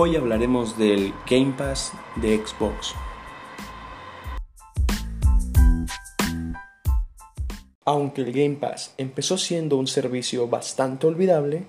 Hoy 0.00 0.14
hablaremos 0.14 0.78
del 0.78 1.12
Game 1.28 1.54
Pass 1.58 1.92
de 2.14 2.36
Xbox. 2.36 2.94
Aunque 7.84 8.20
el 8.20 8.32
Game 8.32 8.54
Pass 8.60 8.94
empezó 8.96 9.36
siendo 9.36 9.76
un 9.76 9.88
servicio 9.88 10.46
bastante 10.46 11.08
olvidable, 11.08 11.64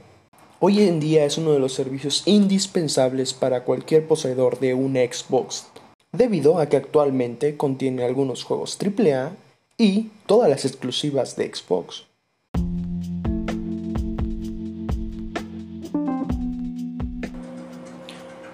hoy 0.60 0.84
en 0.84 1.00
día 1.00 1.26
es 1.26 1.40
uno 1.40 1.54
de 1.54 1.60
los 1.60 1.74
servicios 1.74 2.22
indispensables 2.28 3.34
para 3.34 3.64
cualquier 3.64 4.08
poseedor 4.08 4.60
de 4.60 4.76
un 4.76 4.94
Xbox, 4.94 5.66
debido 6.12 6.60
a 6.60 6.68
que 6.68 6.78
actualmente 6.78 7.58
contiene 7.58 8.04
algunos 8.04 8.44
juegos 8.44 8.78
AAA 8.80 9.32
y 9.76 10.12
todas 10.28 10.52
las 10.52 10.66
exclusivas 10.66 11.36
de 11.36 11.52
Xbox. 11.52 12.09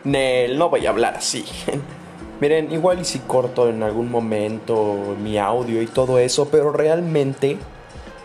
Nel, 0.06 0.58
no 0.58 0.70
voy 0.70 0.86
a 0.86 0.90
hablar 0.92 1.16
así. 1.16 1.44
Miren, 2.40 2.72
igual 2.72 3.00
y 3.00 3.06
si 3.06 3.20
corto 3.20 3.70
en 3.70 3.82
algún 3.82 4.12
momento 4.12 5.16
mi 5.22 5.38
audio 5.38 5.82
y 5.82 5.88
todo 5.88 6.20
eso, 6.20 6.50
pero 6.50 6.72
realmente 6.72 7.58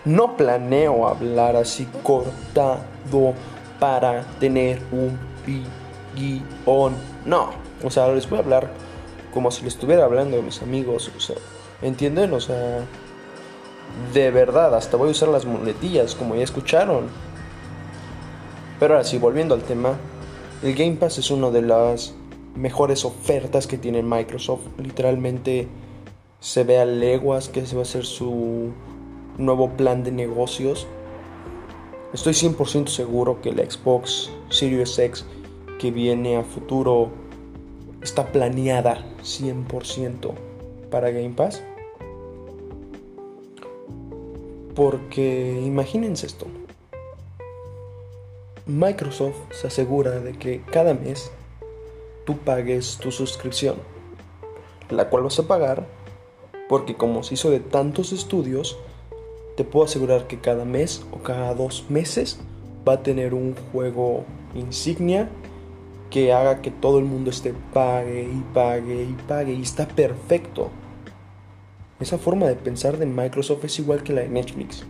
no 0.04 0.36
planeo 0.36 1.06
hablar 1.06 1.56
así 1.56 1.86
cortado 2.02 3.34
para 3.78 4.22
tener 4.38 4.80
un 4.92 5.18
guion. 6.16 6.94
No, 7.24 7.50
o 7.82 7.90
sea, 7.90 8.08
les 8.08 8.28
voy 8.28 8.38
a 8.38 8.42
hablar 8.42 8.70
como 9.32 9.50
si 9.50 9.62
le 9.62 9.68
estuviera 9.68 10.04
hablando 10.04 10.38
a 10.38 10.42
mis 10.42 10.60
amigos. 10.62 11.10
O 11.16 11.20
sea, 11.20 11.36
¿entienden? 11.82 12.32
O 12.34 12.40
sea, 12.40 12.80
de 14.12 14.30
verdad, 14.30 14.74
hasta 14.74 14.96
voy 14.96 15.08
a 15.08 15.12
usar 15.12 15.28
las 15.28 15.44
muletillas 15.44 16.14
como 16.14 16.34
ya 16.34 16.42
escucharon. 16.42 17.06
Pero 18.78 18.94
ahora 18.94 19.04
sí, 19.04 19.18
volviendo 19.18 19.54
al 19.54 19.62
tema, 19.62 19.94
el 20.62 20.74
Game 20.74 20.96
Pass 20.96 21.18
es 21.18 21.30
una 21.30 21.50
de 21.50 21.62
las 21.62 22.14
mejores 22.54 23.04
ofertas 23.04 23.66
que 23.66 23.78
tiene 23.78 24.02
Microsoft. 24.02 24.60
Literalmente 24.78 25.68
se 26.40 26.64
ve 26.64 26.78
a 26.78 26.84
leguas 26.84 27.48
que 27.48 27.60
ese 27.60 27.76
va 27.76 27.82
a 27.82 27.86
ser 27.86 28.04
su 28.04 28.70
nuevo 29.38 29.70
plan 29.70 30.04
de 30.04 30.12
negocios. 30.12 30.86
Estoy 32.12 32.34
100% 32.34 32.88
seguro 32.88 33.40
que 33.40 33.52
la 33.52 33.68
Xbox 33.68 34.30
Series 34.50 34.98
X 34.98 35.24
que 35.78 35.90
viene 35.90 36.36
a 36.36 36.44
futuro 36.44 37.10
está 38.02 38.30
planeada 38.30 39.06
100% 39.22 40.32
para 40.90 41.10
Game 41.10 41.30
Pass. 41.30 41.62
Porque 44.74 45.62
imagínense 45.64 46.26
esto. 46.26 46.46
Microsoft 48.70 49.36
se 49.52 49.66
asegura 49.66 50.20
de 50.20 50.32
que 50.32 50.62
cada 50.62 50.94
mes 50.94 51.30
tú 52.24 52.38
pagues 52.38 52.98
tu 52.98 53.10
suscripción, 53.10 53.76
la 54.88 55.08
cual 55.08 55.24
vas 55.24 55.38
a 55.38 55.46
pagar 55.46 55.86
porque 56.70 56.94
como 56.94 57.24
se 57.24 57.34
hizo 57.34 57.50
de 57.50 57.58
tantos 57.58 58.12
estudios, 58.12 58.78
te 59.56 59.64
puedo 59.64 59.86
asegurar 59.86 60.28
que 60.28 60.38
cada 60.38 60.64
mes 60.64 61.04
o 61.10 61.18
cada 61.18 61.52
dos 61.52 61.86
meses 61.88 62.38
va 62.88 62.92
a 62.92 63.02
tener 63.02 63.34
un 63.34 63.56
juego 63.72 64.24
insignia 64.54 65.28
que 66.10 66.32
haga 66.32 66.62
que 66.62 66.70
todo 66.70 67.00
el 67.00 67.06
mundo 67.06 67.30
esté 67.30 67.54
pague 67.72 68.22
y 68.22 68.44
pague 68.54 69.02
y 69.02 69.16
pague 69.26 69.52
y 69.52 69.62
está 69.62 69.88
perfecto. 69.88 70.70
Esa 71.98 72.18
forma 72.18 72.46
de 72.46 72.54
pensar 72.54 72.98
de 72.98 73.06
Microsoft 73.06 73.64
es 73.64 73.78
igual 73.80 74.04
que 74.04 74.12
la 74.12 74.20
de 74.22 74.28
Netflix. 74.28 74.84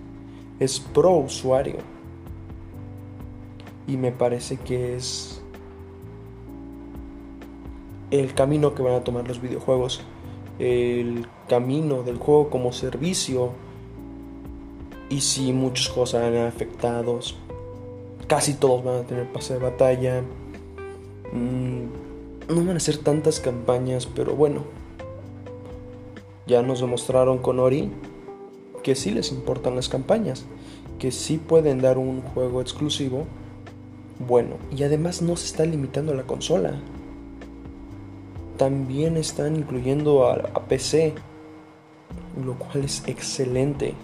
Es 0.59 0.81
pro 0.81 1.13
usuario. 1.13 1.77
Y 3.91 3.97
me 3.97 4.13
parece 4.13 4.57
que 4.57 4.95
es 4.95 5.43
el 8.13 8.35
camino 8.35 8.73
que 8.73 8.83
van 8.83 8.95
a 8.95 9.01
tomar 9.03 9.27
los 9.27 9.43
videojuegos, 9.43 10.03
el 10.61 11.27
camino 11.49 12.05
del 12.05 12.17
juego 12.17 12.51
como 12.51 12.73
servicio. 12.73 13.51
Y 15.09 15.23
si 15.23 15.53
muchos 15.53 15.89
juegos 15.89 16.15
han 16.15 16.37
afectados, 16.37 17.37
casi 18.29 18.55
todos 18.55 18.85
van 18.85 18.99
a 18.99 19.03
tener 19.03 19.27
pase 19.33 19.55
de 19.55 19.59
batalla. 19.59 20.23
Mm, 21.33 22.55
no 22.55 22.65
van 22.65 22.77
a 22.77 22.81
ser 22.81 22.99
tantas 22.99 23.41
campañas, 23.41 24.07
pero 24.07 24.37
bueno. 24.37 24.63
Ya 26.47 26.63
nos 26.63 26.81
demostraron 26.81 27.39
con 27.39 27.59
Ori 27.59 27.91
que 28.85 28.95
sí 28.95 29.11
les 29.11 29.33
importan 29.33 29.75
las 29.75 29.89
campañas, 29.89 30.45
que 31.01 31.11
sí 31.11 31.39
pueden 31.39 31.81
dar 31.81 31.99
un 31.99 32.23
juego 32.23 32.61
exclusivo 32.61 33.27
bueno, 34.27 34.57
y 34.71 34.85
además 34.85 35.23
no 35.23 35.37
se 35.37 35.47
está 35.47 35.65
limitando 35.65 36.13
a 36.13 36.17
la 36.17 36.25
consola 36.25 36.81
también 38.61 39.17
están 39.17 39.57
incluyendo 39.57 40.29
a, 40.29 40.67
PC, 40.69 41.15
lo 42.45 42.59
cual 42.59 42.85
es 42.85 43.03
excelente. 43.07 43.95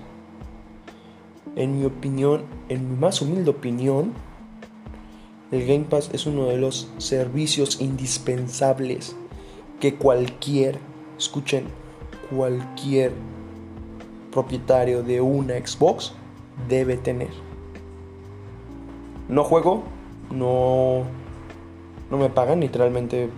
En 1.56 1.78
mi 1.78 1.84
opinión, 1.84 2.44
en 2.70 2.88
mi 2.88 2.96
más 2.96 3.20
humilde 3.20 3.50
opinión, 3.50 4.14
el 5.52 5.66
Game 5.66 5.84
Pass 5.84 6.08
es 6.14 6.24
uno 6.24 6.46
de 6.46 6.56
los 6.56 6.90
servicios 6.96 7.82
indispensables 7.82 9.14
que 9.78 9.96
cualquier, 9.96 10.78
escuchen, 11.18 11.64
cualquier 12.34 13.12
propietario 14.32 15.02
de 15.02 15.20
una 15.20 15.52
Xbox 15.58 16.14
debe 16.66 16.96
tener. 16.96 17.28
No 19.28 19.44
juego, 19.44 19.84
no, 20.30 21.04
no 22.10 22.18
me 22.18 22.28
pagan, 22.28 22.60
literalmente 22.60 23.30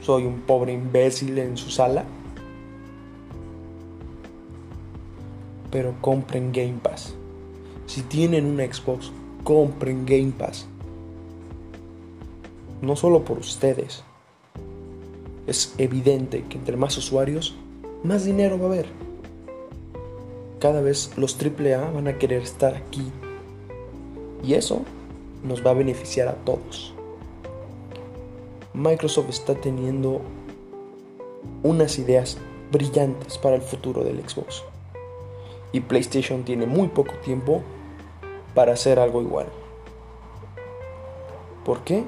soy 0.00 0.24
un 0.24 0.40
pobre 0.40 0.72
imbécil 0.72 1.38
en 1.38 1.56
su 1.56 1.70
sala. 1.70 2.04
Pero 5.70 5.94
compren 6.00 6.52
Game 6.52 6.78
Pass. 6.82 7.14
Si 7.86 8.02
tienen 8.02 8.46
una 8.46 8.64
Xbox, 8.64 9.12
compren 9.44 10.04
Game 10.06 10.32
Pass. 10.36 10.66
No 12.82 12.96
solo 12.96 13.24
por 13.24 13.38
ustedes. 13.38 14.02
Es 15.46 15.74
evidente 15.78 16.44
que 16.48 16.58
entre 16.58 16.76
más 16.76 16.96
usuarios, 16.96 17.56
más 18.02 18.24
dinero 18.24 18.58
va 18.58 18.64
a 18.64 18.68
haber. 18.68 18.86
Cada 20.58 20.80
vez 20.80 21.12
los 21.16 21.38
AAA 21.40 21.90
van 21.90 22.08
a 22.08 22.18
querer 22.18 22.42
estar 22.42 22.74
aquí. 22.74 23.12
Y 24.42 24.54
eso 24.54 24.82
nos 25.42 25.64
va 25.64 25.70
a 25.70 25.74
beneficiar 25.74 26.28
a 26.28 26.34
todos. 26.34 26.94
Microsoft 28.74 29.28
está 29.28 29.54
teniendo 29.54 30.20
unas 31.62 31.98
ideas 31.98 32.38
brillantes 32.70 33.38
para 33.38 33.56
el 33.56 33.62
futuro 33.62 34.04
del 34.04 34.26
Xbox. 34.26 34.62
Y 35.72 35.80
PlayStation 35.80 36.44
tiene 36.44 36.66
muy 36.66 36.88
poco 36.88 37.12
tiempo 37.24 37.62
para 38.54 38.72
hacer 38.72 38.98
algo 38.98 39.22
igual. 39.22 39.46
¿Por 41.64 41.80
qué? 41.84 42.04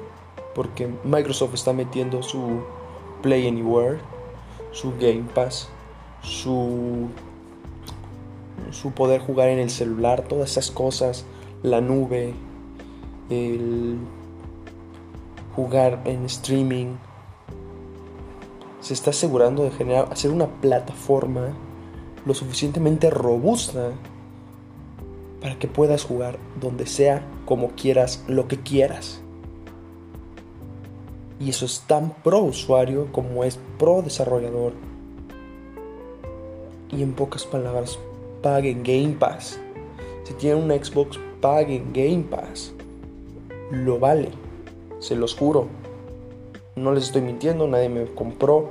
Porque 0.55 0.89
Microsoft 1.03 1.53
está 1.53 1.73
metiendo 1.73 2.23
su 2.23 2.61
Play 3.21 3.47
Anywhere, 3.47 3.99
su 4.71 4.91
Game 4.99 5.25
Pass, 5.33 5.69
su, 6.21 7.07
su 8.71 8.91
poder 8.91 9.21
jugar 9.21 9.49
en 9.49 9.59
el 9.59 9.69
celular, 9.69 10.23
todas 10.27 10.51
esas 10.51 10.71
cosas, 10.71 11.25
la 11.61 11.81
nube, 11.81 12.33
el 13.29 13.97
jugar 15.55 16.01
en 16.05 16.25
streaming. 16.25 16.95
Se 18.81 18.93
está 18.93 19.11
asegurando 19.11 19.63
de 19.63 19.71
generar, 19.71 20.09
hacer 20.11 20.31
una 20.31 20.47
plataforma 20.47 21.53
lo 22.25 22.33
suficientemente 22.33 23.09
robusta 23.09 23.91
para 25.41 25.59
que 25.59 25.67
puedas 25.67 26.03
jugar 26.03 26.39
donde 26.59 26.85
sea, 26.85 27.25
como 27.45 27.71
quieras, 27.71 28.23
lo 28.27 28.47
que 28.47 28.59
quieras. 28.59 29.21
Y 31.39 31.49
eso 31.49 31.65
es 31.65 31.83
tan 31.87 32.11
pro 32.23 32.39
usuario 32.39 33.11
como 33.11 33.43
es 33.43 33.59
pro 33.77 34.01
desarrollador. 34.01 34.73
Y 36.89 37.03
en 37.03 37.13
pocas 37.13 37.45
palabras, 37.45 37.99
paguen 38.41 38.83
Game 38.83 39.15
Pass. 39.19 39.59
Si 40.23 40.33
tienen 40.35 40.63
una 40.63 40.75
Xbox, 40.75 41.19
paguen 41.41 41.91
Game 41.91 42.23
Pass. 42.29 42.72
Lo 43.71 43.99
vale 43.99 44.29
se 45.03 45.15
los 45.15 45.35
juro. 45.35 45.67
No 46.75 46.93
les 46.93 47.05
estoy 47.05 47.21
mintiendo, 47.21 47.67
nadie 47.67 47.89
me 47.89 48.05
compró. 48.05 48.69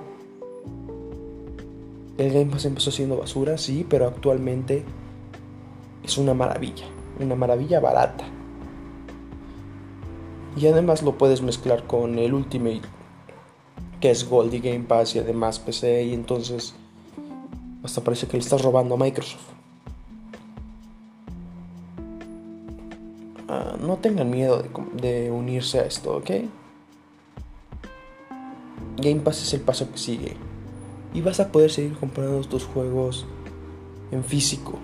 El 2.18 2.32
Game 2.32 2.46
Pass 2.46 2.64
empezó 2.64 2.90
siendo 2.90 3.18
basura, 3.18 3.58
sí, 3.58 3.86
pero 3.88 4.06
actualmente 4.06 4.84
es 6.02 6.18
una 6.18 6.34
maravilla, 6.34 6.86
una 7.20 7.36
maravilla 7.36 7.80
barata. 7.80 8.24
Y 10.56 10.66
además 10.66 11.02
lo 11.02 11.16
puedes 11.16 11.42
mezclar 11.42 11.86
con 11.86 12.18
el 12.18 12.34
Ultimate, 12.34 12.82
que 14.00 14.10
es 14.10 14.28
Gold 14.28 14.54
y 14.54 14.60
Game 14.60 14.84
Pass 14.86 15.14
y 15.14 15.18
además 15.18 15.58
PC, 15.58 16.04
y 16.04 16.14
entonces 16.14 16.74
hasta 17.82 18.02
parece 18.02 18.26
que 18.26 18.36
le 18.36 18.42
estás 18.42 18.62
robando 18.62 18.94
a 18.94 18.98
Microsoft. 18.98 19.61
Ah, 23.54 23.76
no 23.78 23.98
tengan 23.98 24.30
miedo 24.30 24.64
de, 24.94 25.30
unirse 25.30 25.78
a 25.78 25.82
esto, 25.82 26.16
¿ok? 26.16 26.30
Game 28.96 29.20
Pass 29.20 29.42
es 29.42 29.52
el 29.52 29.60
paso 29.60 29.92
que 29.92 29.98
sigue. 29.98 30.36
Y 31.12 31.20
vas 31.20 31.38
a 31.38 31.52
poder 31.52 31.70
seguir 31.70 31.94
comprando 31.98 32.40
estos 32.40 32.64
juegos 32.64 33.26
en 34.10 34.24
físico. 34.24 34.78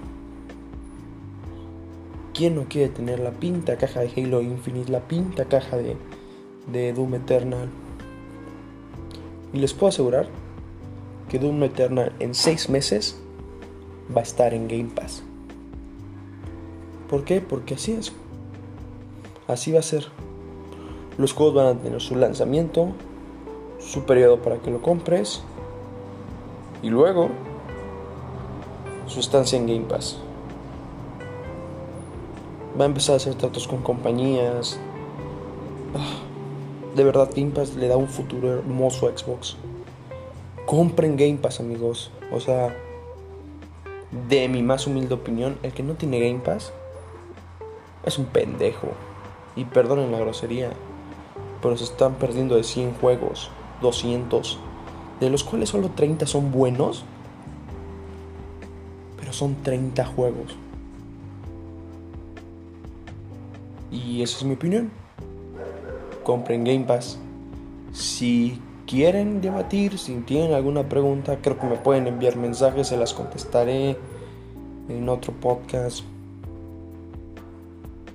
¿Quién 2.35 2.57
no 2.57 2.65
quiere 2.65 2.91
tener 2.91 3.21
la 3.21 3.31
pinta 3.31 3.79
caja 3.79 4.01
de 4.01 4.13
Halo 4.15 4.43
Infinite, 4.43 4.93
la 4.93 5.01
pinta 5.01 5.47
caja 5.47 5.79
de, 5.79 5.97
de 6.71 6.93
Doom 6.93 7.15
Eternal? 7.15 7.71
Y 9.55 9.61
les 9.61 9.73
puedo 9.73 9.89
asegurar 9.89 10.29
que 11.31 11.39
Doom 11.39 11.63
Eternal 11.63 12.13
en 12.19 12.35
6 12.35 12.69
meses 12.69 13.19
va 14.15 14.21
a 14.21 14.25
estar 14.25 14.53
en 14.53 14.69
Game 14.69 14.91
Pass. 14.95 15.23
¿Por 17.09 17.25
qué? 17.25 17.41
Porque 17.41 17.73
así 17.73 17.93
es. 17.93 18.13
Así 19.49 19.73
va 19.73 19.81
a 19.81 19.83
ser. 19.83 20.07
Los 21.17 21.33
juegos 21.33 21.55
van 21.55 21.67
a 21.67 21.81
tener 21.81 22.01
su 22.01 22.15
lanzamiento, 22.15 22.91
su 23.81 24.05
periodo 24.05 24.41
para 24.41 24.59
que 24.59 24.71
lo 24.71 24.81
compres 24.81 25.43
y 26.83 26.91
luego 26.91 27.31
su 29.09 29.19
estancia 29.19 29.59
en 29.59 29.67
Game 29.67 29.87
Pass. 29.87 30.19
Va 32.79 32.85
a 32.85 32.87
empezar 32.87 33.15
a 33.15 33.17
hacer 33.17 33.35
tratos 33.35 33.67
con 33.67 33.83
compañías. 33.83 34.79
Ah, 35.97 36.21
de 36.95 37.05
verdad, 37.05 37.31
Game 37.35 37.51
Pass 37.51 37.75
le 37.75 37.89
da 37.89 37.97
un 37.97 38.09
futuro 38.09 38.53
hermoso 38.53 39.09
a 39.09 39.17
Xbox. 39.17 39.57
Compren 40.67 41.17
Game 41.17 41.39
Pass, 41.39 41.59
amigos. 41.61 42.11
O 42.31 42.39
sea, 42.39 42.77
de 44.29 44.49
mi 44.49 44.63
más 44.63 44.87
humilde 44.87 45.15
opinión, 45.15 45.59
el 45.63 45.73
que 45.73 45.83
no 45.83 45.95
tiene 45.95 46.21
Game 46.21 46.41
Pass 46.41 46.73
es 48.05 48.19
un 48.19 48.27
pendejo. 48.27 48.89
Y 49.59 49.65
perdonen 49.65 50.13
la 50.13 50.21
grosería, 50.21 50.71
pero 51.61 51.77
se 51.77 51.83
están 51.83 52.15
perdiendo 52.15 52.55
de 52.55 52.63
100 52.63 52.95
juegos, 52.95 53.51
200, 53.83 54.57
de 55.19 55.31
los 55.31 55.43
cuales 55.43 55.71
solo 55.71 55.91
30 55.91 56.29
son 56.29 56.53
buenos, 56.53 57.03
pero 59.19 59.33
son 59.33 59.57
30 59.65 60.05
juegos. 60.05 60.55
Y 63.91 64.23
esa 64.23 64.39
es 64.39 64.45
mi 64.45 64.55
opinión. 64.55 64.93
Compren 66.23 66.63
Game 66.63 66.85
Pass. 66.85 67.19
Si 67.93 68.61
quieren 68.87 69.41
debatir, 69.41 69.99
si 69.99 70.15
tienen 70.21 70.53
alguna 70.53 70.89
pregunta, 70.89 71.39
creo 71.43 71.59
que 71.59 71.67
me 71.67 71.79
pueden 71.79 72.07
enviar 72.07 72.37
mensajes, 72.37 72.87
se 72.87 72.97
las 72.97 73.13
contestaré 73.13 73.97
en 74.89 75.09
otro 75.09 75.33
podcast. 75.33 76.05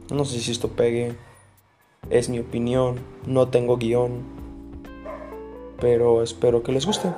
No 0.09 0.23
sé 0.23 0.39
si 0.39 0.51
esto 0.51 0.69
pegue. 0.69 1.17
Es 2.09 2.29
mi 2.29 2.39
opinión. 2.39 2.99
No 3.25 3.47
tengo 3.47 3.77
guion. 3.77 4.21
Pero 5.79 6.23
espero 6.23 6.63
que 6.63 6.71
les 6.71 6.85
guste. 6.85 7.09